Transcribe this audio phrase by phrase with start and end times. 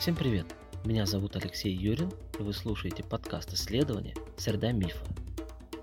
[0.00, 0.46] Всем привет!
[0.82, 5.04] Меня зовут Алексей Юрин, и вы слушаете подкаст исследования «Среда мифа».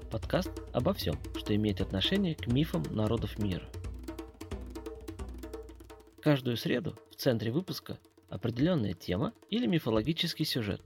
[0.10, 3.70] Подкаст обо всем, что имеет отношение к мифам народов мира.
[6.20, 10.82] Каждую среду в центре выпуска определенная тема или мифологический сюжет,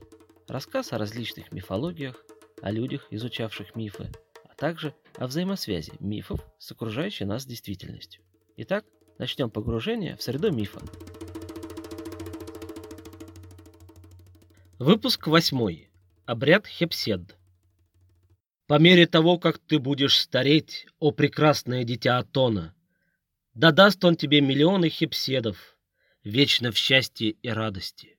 [0.46, 2.22] рассказ о различных мифологиях,
[2.60, 4.12] о людях, изучавших мифы,
[4.44, 8.22] а также о взаимосвязи мифов с окружающей нас действительностью.
[8.58, 8.84] Итак,
[9.16, 10.82] начнем погружение в среду мифа.
[14.84, 15.92] Выпуск восьмой.
[16.26, 17.36] Обряд Хепсед.
[18.66, 22.74] По мере того, как ты будешь стареть, о прекрасное дитя Атона,
[23.54, 25.78] да даст он тебе миллионы хепседов,
[26.24, 28.18] вечно в счастье и радости.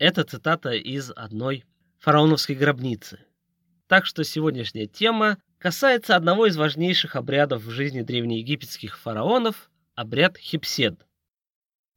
[0.00, 1.64] Это цитата из одной
[2.00, 3.20] фараоновской гробницы.
[3.86, 11.06] Так что сегодняшняя тема касается одного из важнейших обрядов в жизни древнеегипетских фараонов– обряд Хепсед.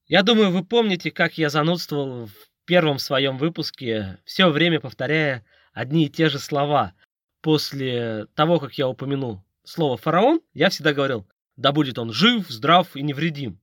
[0.05, 6.05] Я думаю, вы помните, как я занудствовал в первом своем выпуске, все время повторяя одни
[6.05, 6.93] и те же слова.
[7.41, 12.95] После того, как я упомянул слово «фараон», я всегда говорил «да будет он жив, здрав
[12.95, 13.59] и невредим».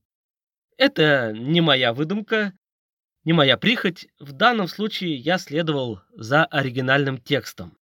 [0.77, 2.53] Это не моя выдумка,
[3.23, 4.05] не моя прихоть.
[4.19, 7.75] В данном случае я следовал за оригинальным текстом.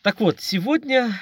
[0.00, 1.12] Так вот, сегодня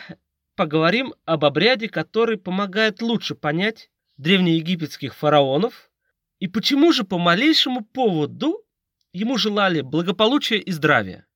[0.55, 5.91] поговорим об обряде, который помогает лучше понять древнеегипетских фараонов
[6.39, 8.65] и почему же по малейшему поводу
[9.19, 11.27] ему желали благополучия и здравия?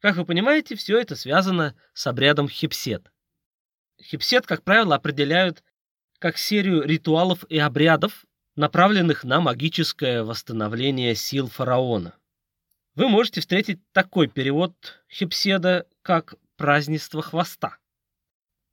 [0.00, 3.10] Как вы понимаете, все это связано с обрядом хеб-сед.
[4.00, 5.64] Хеб-сед, как правило, определяют
[6.18, 8.24] как серию ритуалов и обрядов,
[8.56, 12.14] направленных на магическое восстановление сил фараона.
[12.94, 14.74] Вы можете встретить такой перевод
[15.10, 17.78] хеб-седа, как празднество хвоста.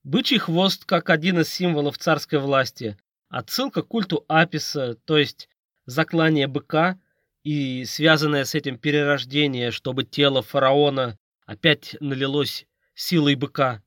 [0.04, 2.98] Бычий хвост, как один из символов царской власти,
[3.30, 5.50] Отсылка к культу Аписа, то есть
[5.86, 7.00] заклание быка
[7.46, 12.66] и связанное с этим перерождение, чтобы тело фараона опять налилось
[12.96, 13.84] силой быка.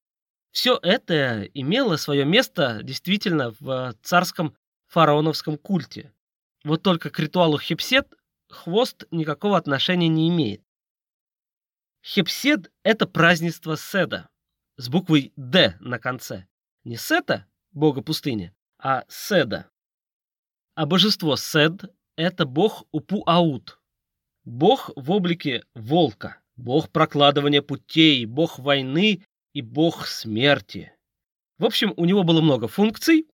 [0.52, 6.14] Все это имело свое место действительно в царском фараоновском культе.
[6.62, 8.14] Вот только к ритуалу Хепсет
[8.48, 10.62] хвост никакого отношения не имеет.
[12.04, 14.28] Хепсед– это празднество Седа
[14.76, 16.47] с буквой «Д» на конце.
[16.84, 19.68] Не Сета, бога пустыни, а Седа.
[20.76, 23.78] А божество Сед– это бог Упу-Аут,
[24.44, 29.22] бог в облике волка, бог прокладывания путей, бог войны
[29.54, 30.92] и бог смерти.
[31.58, 33.28] В общем, у него было много функций.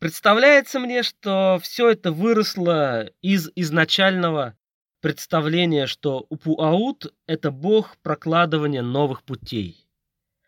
[0.00, 4.56] Представляется мне, что все это выросло из изначального
[5.00, 9.86] представления, что Упу-Аут– это бог прокладывания новых путей.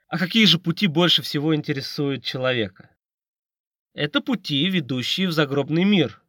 [0.09, 2.91] А какие же пути больше всего интересуют человека?
[3.95, 6.22] Это пути, ведущие в загробный мир.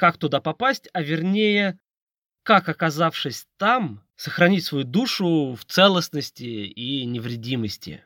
[0.00, 1.78] Как туда попасть, а вернее,
[2.42, 8.02] как, оказавшись там, сохранить свою душу в целостности и невредимости.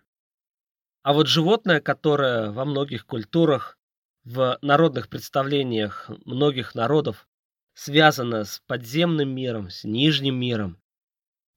[1.05, 3.79] А вот животное, которое во многих культурах,
[4.25, 7.29] в народных представлениях многих народов
[7.75, 10.83] связано с подземным миром, с нижним миром,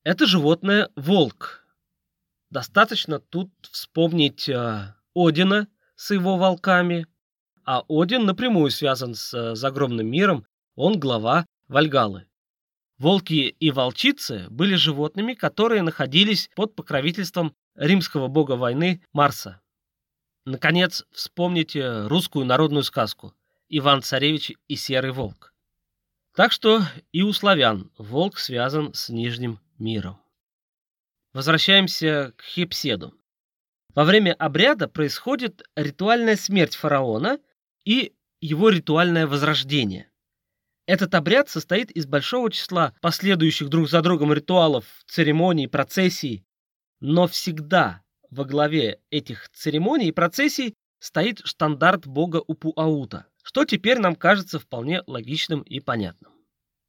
[0.04, 1.66] это животное волк.
[2.52, 7.08] Достаточно тут вспомнить э, Одина, с его волками,
[7.68, 12.26] а Один напрямую связан с э, загромным миром, он глава Вальгалы.
[12.98, 19.60] Волки и волчицы были животными, которые находились под покровительством римского бога войны Марса.
[20.46, 23.34] Наконец, вспомните русскую народную сказку
[23.68, 25.54] «Иван-царевич и серый волк».
[26.36, 30.22] Так что и у славян волк связан с Нижним миром.
[31.34, 33.14] Возвращаемся к Хепседу.
[33.94, 37.40] Во время обряда происходит ритуальная смерть фараона
[37.88, 40.12] и его ритуальное возрождение.
[40.88, 46.46] Этот обряд состоит из большого числа последующих друг за другом ритуалов, церемоний, процессий,
[47.00, 54.18] но всегда во главе этих церемоний и процессий стоит штандарт бога Упуаута, что теперь нам
[54.18, 56.34] кажется вполне логичным и понятным.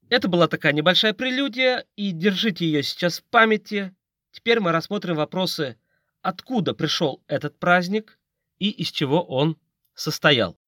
[0.09, 3.95] Это была такая небольшая прелюдия, и держите ее сейчас в памяти.
[4.31, 5.77] Теперь мы рассмотрим вопросы
[6.21, 8.19] откуда пришел этот праздник
[8.57, 9.57] и из чего он
[9.93, 10.58] состоял.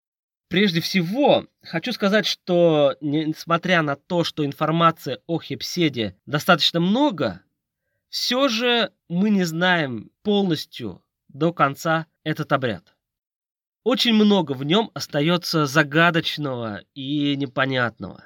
[0.52, 7.42] Прежде всего, хочу сказать, что несмотря на то, что информации о Хепседе достаточно много,
[8.10, 12.94] все же мы не знаем полностью до конца этот обряд.
[13.86, 18.26] Очень много в нем остается загадочного и непонятного.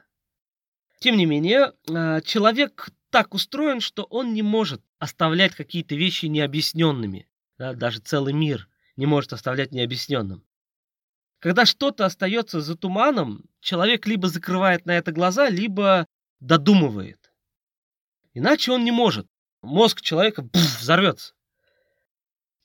[0.98, 7.28] Тем не менее, а, человек так устроен, что он не может оставлять какие-то вещи необъясненными.
[7.60, 10.44] Да, даже целый мир не может оставлять необъясненным.
[11.46, 16.08] Когда что-то остается за туманом, человек либо закрывает на это глаза, либо
[16.40, 17.32] додумывает.
[18.34, 19.28] Иначе он не может.
[19.62, 21.36] Мозг человека пфф, взорвется.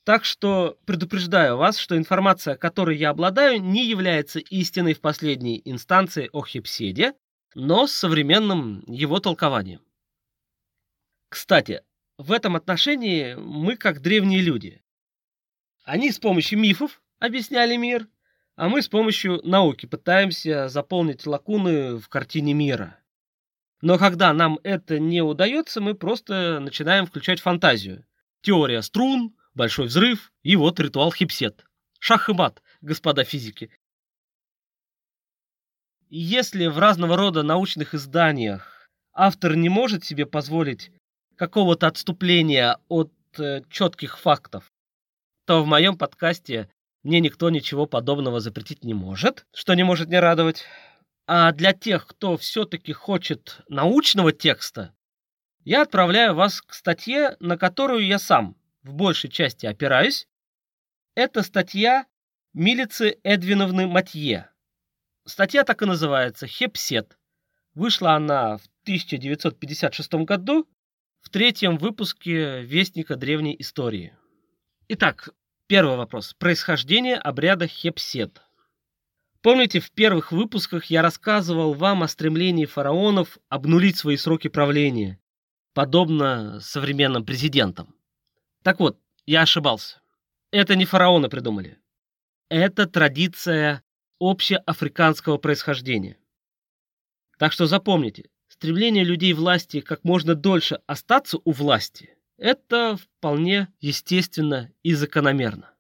[0.05, 6.31] Так что предупреждаю вас, что информация, которой я обладаю, не является истиной в последней инстанции
[6.32, 7.12] о Хепседе,
[7.55, 9.82] но с современным его толкованием.
[11.29, 11.82] Кстати,
[12.17, 14.82] в этом отношении мы как древние люди.
[15.85, 18.09] Они с помощью мифов объясняли мир,
[18.61, 22.99] а мы с помощью науки пытаемся заполнить лакуны в картине мира.
[23.81, 28.05] Но когда нам это не удается, мы просто начинаем включать фантазию.
[28.43, 31.65] Теория струн, большой взрыв и вот ритуал хипсет.
[32.01, 33.71] Шах и мат, господа физики.
[36.11, 40.93] Если в разного рода научных изданиях автор не может себе позволить
[41.37, 44.71] какого-то отступления от э, четких фактов,
[45.47, 46.69] то в моем подкасте
[47.02, 50.64] мне никто ничего подобного запретить не может, что не может не радовать.
[51.26, 54.94] А для тех, кто все-таки хочет научного текста,
[55.64, 60.26] я отправляю вас к статье, на которую я сам в большей части опираюсь.
[61.14, 62.06] Это статья
[62.52, 64.50] Милицы Эдвиновны Матье.
[65.25, 67.17] Статья так и называется «Хепсет».
[67.75, 70.69] Вышла она в 1956 году
[71.20, 74.17] в третьем выпуске Вестника древней истории.
[74.88, 75.31] Итак,
[75.70, 76.34] первый вопрос.
[76.34, 78.43] Происхождение обряда Хепсет.
[79.40, 85.20] Помните, в первых выпусках я рассказывал вам о стремлении фараонов обнулить свои сроки правления,
[85.72, 87.94] подобно современным президентам.
[88.64, 90.02] Так вот, я ошибался.
[90.50, 91.78] Это не фараоны придумали.
[92.49, 93.84] Это традиция
[94.19, 96.19] общеафриканского происхождения.
[97.38, 104.73] Так что запомните, стремление людей власти как можно дольше остаться у власти– это вполне естественно
[104.83, 105.75] и закономерно.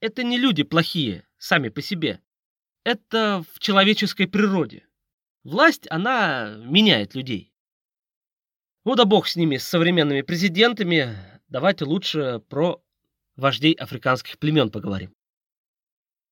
[0.00, 2.20] Это не люди плохие сами по себе,
[2.84, 4.86] это в человеческой природе.
[5.44, 7.52] Власть, она меняет людей.
[8.84, 11.16] Ну да бог с ними, с современными президентами.
[11.48, 12.82] Давайте лучше про
[13.36, 15.14] вождей африканских племен поговорим.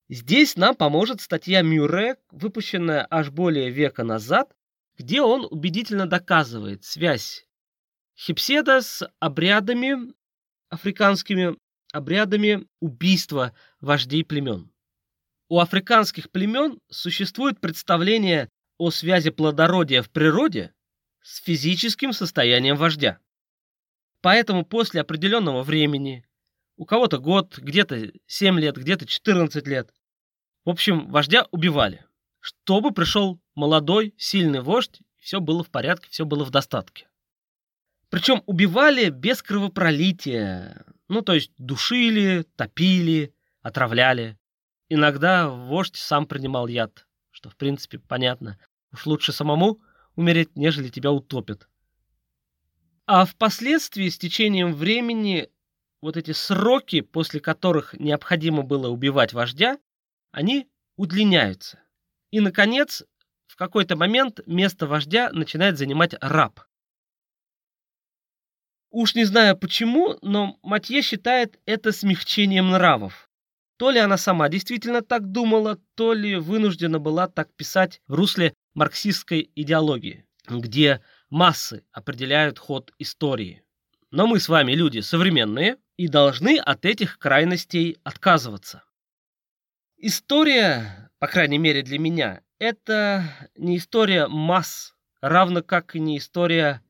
[0.09, 4.55] Здесь нам поможет статья Мюрре, выпущенная аж более века назад,
[4.99, 7.47] где он убедительно доказывает связь
[8.21, 10.13] Хипседа с обрядами
[10.69, 11.57] африканскими
[11.91, 14.71] обрядами убийства вождей племен.
[15.49, 20.75] У африканских племен существует представление о связи плодородия в природе
[21.23, 23.21] с физическим состоянием вождя.
[24.21, 26.27] Поэтому после определенного времени,
[26.77, 29.95] у кого-то год, где-то 7 лет, где-то 14 лет,
[30.67, 32.05] в общем, вождя убивали,
[32.39, 37.10] чтобы пришел молодой, сильный вождь, все было в порядке, все было в достатке.
[38.11, 44.37] Причем убивали без кровопролития, ну то есть душили, топили, отравляли.
[44.89, 48.59] Иногда вождь сам принимал яд, что в принципе понятно.
[48.93, 49.81] Уж лучше самому
[50.17, 51.69] умереть, нежели тебя утопят.
[53.07, 55.49] А впоследствии, с течением времени,
[56.03, 59.79] вот эти сроки, после которых необходимо было убивать вождя,
[60.33, 61.79] они удлиняются.
[62.33, 63.05] И, наконец,
[63.47, 66.61] в какой-то момент место вождя начинает занимать раб.
[68.91, 73.31] Уж не знаю почему, но Матье считает это смягчением нравов.
[73.77, 78.53] То ли она сама действительно так думала, то ли вынуждена была так писать в русле
[78.75, 81.01] марксистской идеологии, где
[81.31, 83.63] массы определяют ход истории.
[84.11, 88.83] Но мы с вами люди современные и должны от этих крайностей отказываться.
[89.99, 96.83] История, по крайней мере для меня, это не история масс, равно как и не история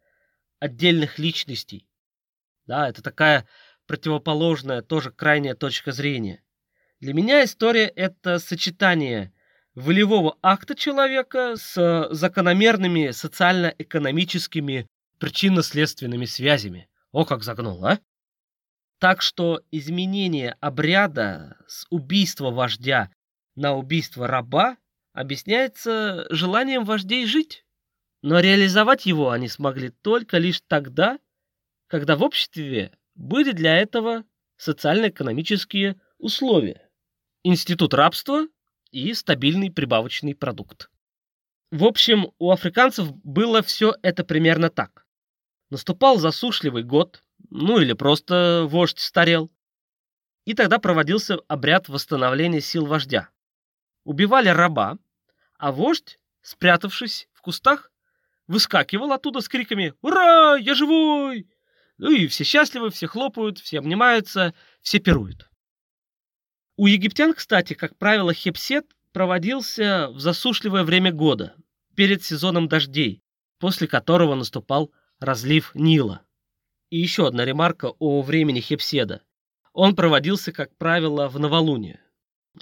[0.60, 1.89] отдельных личностей.
[2.70, 3.48] Да, это такая
[3.88, 6.40] противоположная, тоже крайняя точка зрения.
[7.00, 9.32] Для меня история— это сочетание
[9.74, 14.86] волевого акта человека с закономерными социально-экономическими
[15.18, 16.88] причинно-следственными связями.
[17.10, 17.98] О, как загнул, а?
[19.00, 23.10] Так что изменение обряда с убийства вождя
[23.56, 24.76] на убийство раба
[25.12, 27.64] объясняется желанием вождей жить.
[28.22, 31.18] Но реализовать его они смогли только лишь тогда,
[31.90, 34.24] когда в обществе были для этого
[34.56, 36.88] социально-экономические условия
[37.42, 38.46] институт рабства
[38.92, 40.88] и стабильный прибавочный продукт.
[41.72, 45.04] В общем, у африканцев было все это примерно так.
[45.68, 49.50] Наступал засушливый год, ну или просто вождь старел.
[50.44, 53.30] И тогда проводился обряд восстановления сил вождя.
[54.04, 54.98] Убивали раба,
[55.58, 57.90] а вождь, спрятавшись в кустах,
[58.46, 60.56] выскакивал оттуда с криками «Ура!
[60.56, 61.48] Я живой!»
[62.00, 65.50] Ну и все счастливы, все хлопают, все обнимаются, все пируют.
[66.78, 71.54] У египтян, кстати, как правило, хепсет проводился в засушливое время года,
[71.94, 73.22] перед сезоном дождей,
[73.58, 76.22] после которого наступал разлив Нила.
[76.88, 79.22] И еще одна ремарка о времени Хепседа.
[79.74, 82.00] Он проводился, как правило, в новолуние.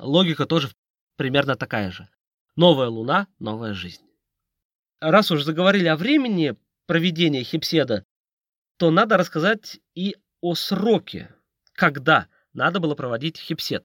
[0.01, 0.69] Логика тоже
[1.17, 2.09] примерно такая же.
[2.57, 4.03] Новая луна, новая жизнь.
[4.99, 8.05] Раз уж заговорили о времени проведения Хепседа,
[8.79, 11.35] то надо рассказать и о сроке,
[11.73, 13.85] когда надо было проводить Хепсед.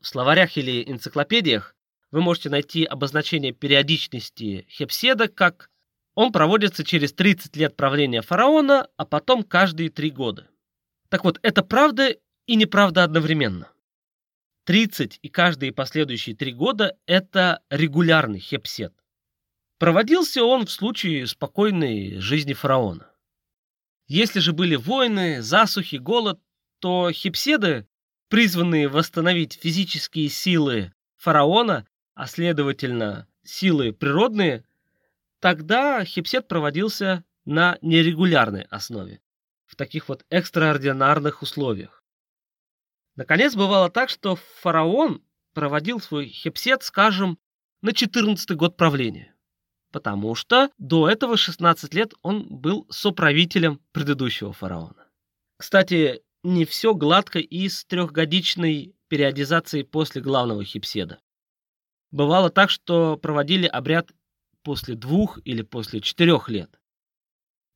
[0.00, 1.74] В словарях или энциклопедиях
[2.10, 5.70] вы можете найти обозначение периодичности Хепседа как
[6.14, 10.48] он проводится через 30 лет правления фараона, а потом каждые три года.
[11.08, 12.14] Так вот, это правда
[12.46, 13.72] и неправда одновременно.
[14.64, 18.92] 30 и каждые последующие три года– это регулярный хепсет.
[19.78, 23.09] Проводился он в случае спокойной жизни фараона.
[24.10, 26.40] Если же были войны, засухи, голод,
[26.80, 27.86] то хеб-седы
[28.26, 34.64] призванные восстановить физические силы фараона, а следовательно силы природные,
[35.38, 39.20] тогда хеб-сед проводился на нерегулярной основе,
[39.64, 42.02] в таких вот экстраординарных условиях.
[43.14, 45.22] Наконец, бывало так, что фараон
[45.54, 47.38] проводил свой хеб-сед, скажем,
[47.80, 49.36] на 14 год правления,
[49.90, 55.06] потому что до этого 16 лет он был соправителем предыдущего фараона.
[55.56, 61.20] Кстати, не все гладко и с трехгодичной периодизацией после главного хипседа.
[62.10, 64.10] Бывало так, что проводили обряд
[64.62, 66.80] после двух или после четырех лет.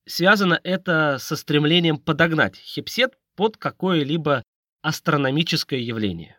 [0.07, 4.43] Связано это со стремлением подогнать хипсед под какое-либо
[4.83, 6.39] астрономическое явление.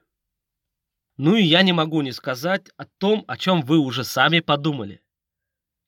[1.17, 5.01] Ну и я не могу не сказать о том, о чем вы уже сами подумали.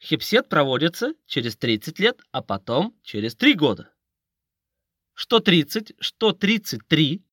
[0.01, 3.92] Хипсед проводится через 30 лет, а потом через 3 года
[5.18, 7.25] что 30, что 33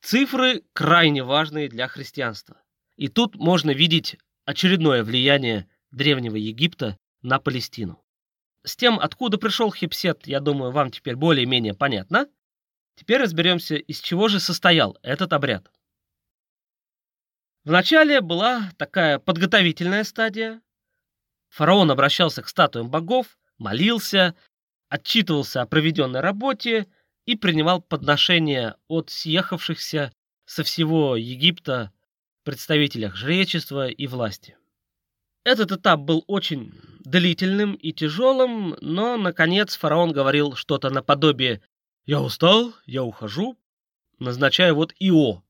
[0.00, 2.62] цифры крайне важные для христианства.
[2.96, 8.00] И тут можно видеть очередное влияние Древнего Египта на Палестину.
[8.62, 12.28] С тем, откуда пришел Хеб-сед, я думаю, вам теперь более-менее понятно.
[12.94, 15.72] Теперь разберемся, из чего же состоял этот обряд.
[17.64, 20.62] Вначале была такая подготовительная стадия.
[21.52, 24.34] Фараон обращался к статуям богов, молился,
[24.88, 26.86] отчитывался о проведенной работе
[27.26, 30.14] и принимал подношения от съехавшихся
[30.46, 31.92] со всего Египта
[32.42, 34.56] представителях жречества и власти.
[35.44, 41.60] Этот этап был очень длительным и тяжелым, но, наконец, фараон говорил что-то наподобие
[42.06, 43.58] «Я устал, я ухожу»,
[44.18, 45.42] назначая вот Ио.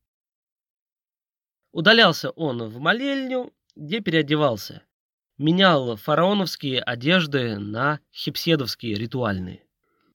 [1.71, 4.83] Удалялся он в молельню, где переодевался
[5.39, 9.65] менял фараоновские одежды на хипседовские ритуальные.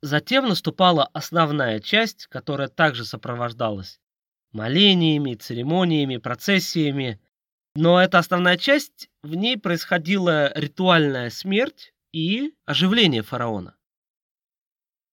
[0.02, 4.00] Затем наступала основная часть, которая также сопровождалась
[4.52, 7.20] молениями, церемониями, процессиями.
[7.76, 13.76] Но эта основная часть, в ней происходила ритуальная смерть и оживление фараона.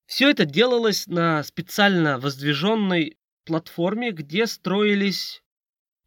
[0.07, 5.43] Все это делалось на специально воздвиженной платформе, где строились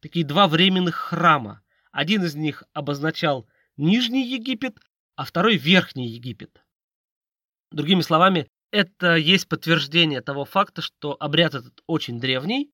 [0.00, 1.62] такие два временных храма.
[1.90, 4.80] Один из них обозначал Нижний Египет,
[5.14, 6.64] а второй Верхний Египет.
[7.70, 12.72] Другими словами, это есть подтверждение того факта, что обряд этот очень древний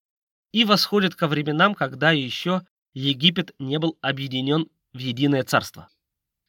[0.53, 2.63] и восходит ко временам, когда еще
[2.95, 5.91] Египет не был объединен в единое царство.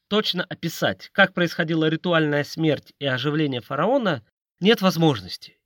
[0.08, 4.24] Точно описать, как происходила ритуальная смерть и оживление фараона,
[4.62, 5.60] нет возможности.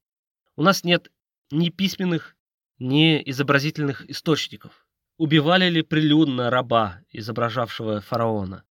[0.55, 1.11] У нас нет
[1.51, 2.35] ни письменных,
[2.79, 4.87] ни изобразительных источников.
[5.17, 8.63] Убивали ли прилюдно раба, изображавшего фараона?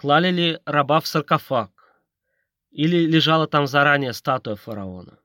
[0.00, 1.70] Клали ли раба в саркофаг?
[2.70, 5.18] Или лежала там заранее статуя фараона?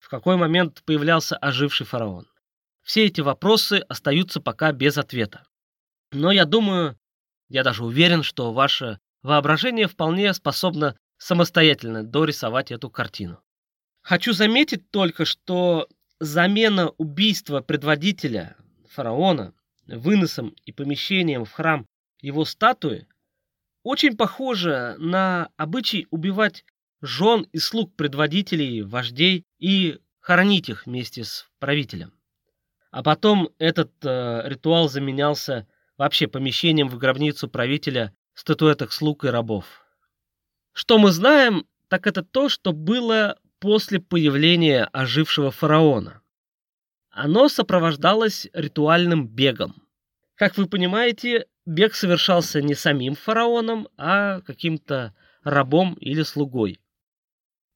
[0.00, 2.26] В какой момент появлялся оживший фараон?
[2.82, 5.46] Все эти вопросы остаются пока без ответа.
[6.10, 6.98] Но я думаю,
[7.48, 13.40] я даже уверен, что ваше воображение вполне способно самостоятельно дорисовать эту картину.
[14.00, 15.86] Хочу заметить только, что
[16.18, 18.56] замена убийства предводителя
[18.88, 19.54] фараона
[19.86, 21.86] выносом и помещением в храм
[22.20, 23.06] его статуи
[23.82, 26.64] очень похоже на обычай убивать
[27.00, 32.12] жен и слуг предводителей, вождей и хоронить их вместе с правителем.
[32.90, 39.64] А потом этот э, ритуал заменялся вообще помещением в гробницу правителя статуэток слуг и рабов.
[40.72, 46.22] Что мы знаем, так это то, что было после появления ожившего фараона.
[47.10, 49.74] Оно сопровождалось ритуальным бегом.
[50.34, 55.14] Как вы понимаете, бег совершался не самим фараоном, а каким-то
[55.44, 56.80] рабом или слугой.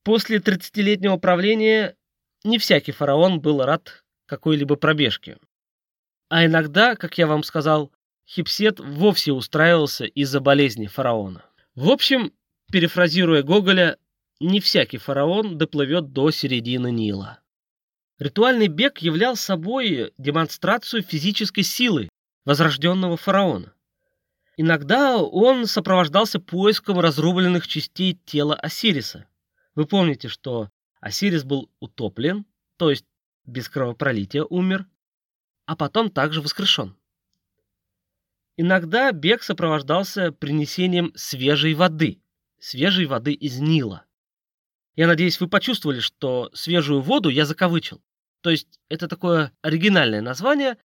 [0.05, 1.97] После 30-летнего правления
[2.45, 5.39] не всякий фараон был рад какой-либо пробежке.
[6.29, 7.93] А иногда, как я вам сказал,
[8.29, 11.45] Хеб-сед вовсе устраивался из-за болезни фараона.
[11.75, 12.33] В общем,
[12.73, 13.99] перефразируя Гоголя,
[14.41, 17.41] не всякий фараон доплывет до середины Нила.
[18.19, 22.09] Ритуальный бег являл собой демонстрацию физической силы
[22.45, 23.75] возрожденного фараона.
[24.57, 29.27] Иногда он сопровождался поиском разрубленных частей тела Осириса.
[29.75, 30.71] Вы помните, что
[31.01, 32.47] Осирис был утоплен,
[32.79, 33.05] то есть
[33.45, 34.87] без кровопролития умер,
[35.67, 36.97] а потом также воскрешен.
[38.57, 42.23] Иногда бег сопровождался принесением свежей воды,
[42.59, 44.07] свежей воды из Нила.
[44.95, 48.03] Я надеюсь, вы почувствовали, что свежую воду я закавычил.
[48.41, 50.79] То есть это такое оригинальное название.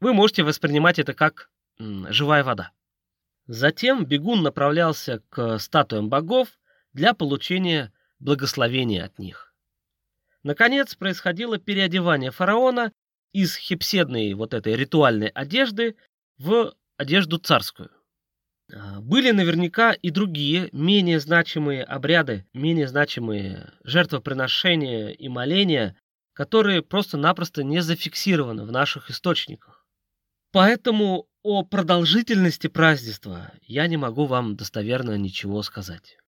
[0.00, 2.72] Вы можете воспринимать это как живая вода.
[3.46, 6.48] Затем бегун направлялся к статуям богов
[6.92, 9.54] для получения благословения от них.
[10.42, 12.92] Наконец происходило переодевание фараона
[13.32, 15.96] из хипседной вот этой ритуальной одежды
[16.38, 17.90] в одежду царскую.
[18.72, 25.96] А, были наверняка и другие, менее значимые обряды, менее значимые жертвоприношения и моления,
[26.34, 29.86] которые просто-напросто не зафиксированы в наших источниках.
[30.52, 36.18] Поэтому о продолжительности празднества я не могу вам достоверно ничего сказать.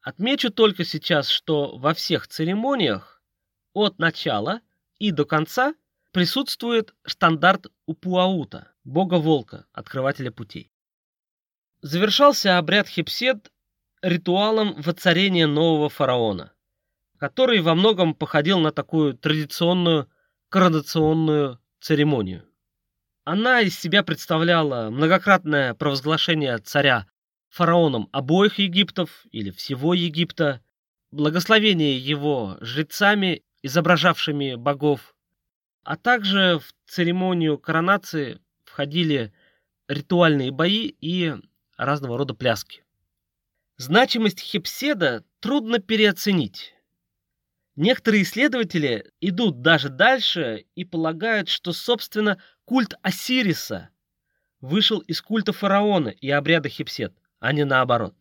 [0.00, 3.22] Отмечу только сейчас, что во всех церемониях
[3.74, 4.62] от начала
[4.98, 5.74] и до конца
[6.10, 10.72] присутствует стандарт Упуаута, бога-волка, открывателя путей.
[11.82, 13.52] Завершался обряд Хепсед
[14.00, 16.54] ритуалом воцарения нового фараона,
[17.18, 20.10] который во многом походил на такую традиционную
[20.48, 22.45] коронационную церемонию.
[23.26, 27.08] Она из себя представляла многократное провозглашение царя
[27.48, 30.62] фараоном обоих Египтов или всего Египта,
[31.10, 35.16] благословение его жрецами, изображавшими богов,
[35.82, 39.32] а также в церемонию коронации входили
[39.88, 41.34] ритуальные бои и
[41.76, 42.84] разного рода пляски.
[43.76, 46.75] Значимость Хепседа трудно переоценить.
[47.76, 53.90] Некоторые исследователи идут даже дальше и полагают, что, собственно, культ Осириса
[54.60, 58.14] вышел из культа фараона и обряда Хепсед, а не наоборот.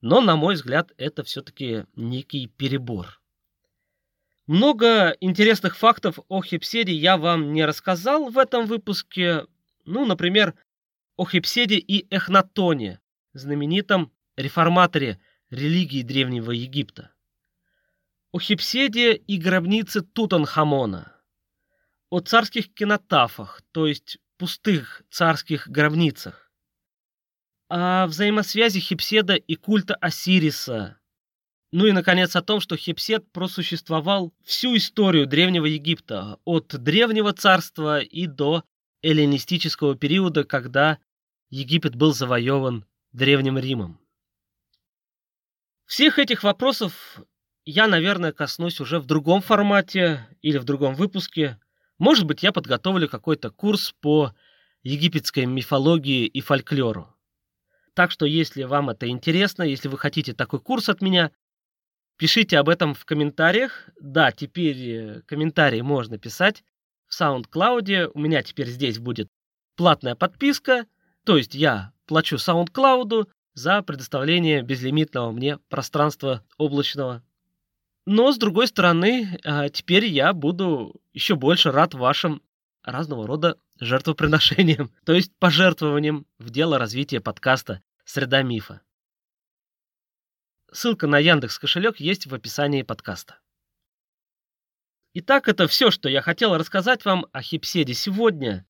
[0.00, 3.22] Но, на мой взгляд, это все-таки некий перебор.
[4.48, 9.46] Много интересных фактов о Хепседе я вам не рассказал в этом выпуске.
[9.84, 10.54] Ну, например,
[11.16, 13.00] о Хепседе и Эхнатоне,
[13.32, 17.12] знаменитом реформаторе религии Древнего Египта
[18.36, 21.10] о Хипседе и гробнице Тутанхамона,
[22.10, 26.52] о царских кинотафах, то есть пустых царских гробницах,
[27.70, 31.00] о взаимосвязи Хипседа и культа Осириса,
[31.72, 38.00] ну и, наконец, о том, что Хипсед просуществовал всю историю Древнего Египта, от Древнего царства
[38.00, 38.64] и до
[39.00, 40.98] эллинистического периода, когда
[41.48, 43.98] Египет был завоеван Древним Римом.
[45.86, 47.22] Всех этих вопросов
[47.66, 51.58] я, наверное, коснусь уже в другом формате или в другом выпуске.
[51.98, 54.32] Может быть, я подготовлю какой-то курс по
[54.84, 57.12] египетской мифологии и фольклору.
[57.94, 61.32] Так что, если вам это интересно, если вы хотите такой курс от меня,
[62.18, 63.88] пишите об этом в комментариях.
[64.00, 66.62] Да, теперь э, комментарии можно писать
[67.08, 68.12] в SoundCloud.
[68.14, 69.28] У меня теперь здесь будет
[69.76, 70.86] платная подписка,
[71.24, 77.22] то есть я плачу SoundCloud за предоставление безлимитного мне пространства облачного
[78.06, 82.40] но, с другой стороны, а, теперь я буду еще больше рад вашим
[82.84, 88.80] разного рода жертвоприношениям, то есть пожертвованиям в дело развития подкаста «Среда мифа».
[90.72, 93.40] Ссылка на Яндекс кошелек есть в описании подкаста.
[95.14, 98.66] Итак, это все, что я хотел рассказать вам о Хипседе сегодня.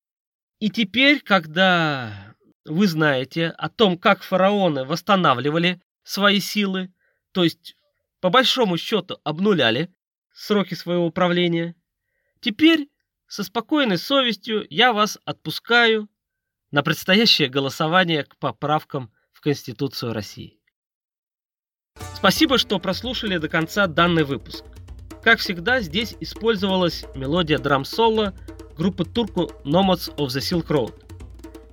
[0.61, 6.93] И теперь, когда вы знаете о том, как фараоны восстанавливали свои силы,
[7.33, 7.77] то есть
[8.21, 9.95] по большому счету обнуляли
[10.35, 11.75] сроки своего правления.
[12.41, 12.89] Теперь
[13.27, 16.09] со спокойной совестью я вас отпускаю
[16.71, 20.61] на предстоящее голосование к поправкам в Конституцию России.
[22.15, 24.65] Спасибо, что прослушали до конца данный выпуск.
[25.23, 28.35] Как всегда, здесь использовалась мелодия драм-соло
[28.77, 30.95] группы турку Nomads of the Silk Road.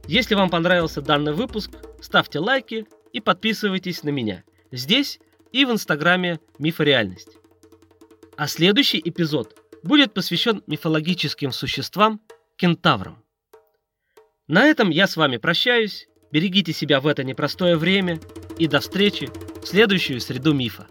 [0.08, 4.43] Если вам понравился данный выпуск, ставьте лайки и подписывайтесь на меня.
[4.71, 5.19] Здесь
[5.53, 7.37] и в инстаграме Мифореальность.
[8.35, 12.19] А следующий эпизод будет посвящен мифологическим существам
[12.57, 13.23] кентаврам.
[14.47, 16.07] На этом я с вами прощаюсь.
[16.31, 18.19] Берегите себя в это непростое время
[18.57, 19.29] и до встречи
[19.61, 20.87] в следующую среду мифа.